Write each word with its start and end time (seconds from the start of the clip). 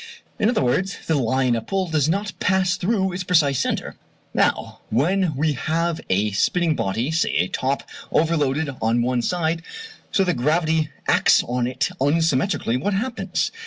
In 0.39 0.49
other 0.49 0.63
words, 0.63 0.97
the 1.05 1.13
line 1.13 1.55
of 1.55 1.67
pull 1.67 1.87
does 1.87 2.09
not 2.09 2.33
pass 2.39 2.75
through 2.75 3.13
its 3.13 3.23
precise 3.23 3.59
centre. 3.59 3.97
Now 4.33 4.79
when 4.89 5.35
we 5.35 5.53
have 5.53 6.01
a 6.09 6.31
spinning 6.31 6.75
body, 6.75 7.11
say 7.11 7.35
a 7.35 7.47
top, 7.47 7.83
overloaded 8.11 8.71
on 8.81 9.03
one 9.03 9.21
side 9.21 9.61
so 10.11 10.23
that 10.23 10.37
gravity 10.37 10.89
acts 11.07 11.43
on 11.43 11.67
it 11.67 11.89
unsymmetrically, 12.01 12.81
what 12.81 12.95
happens? 12.95 13.51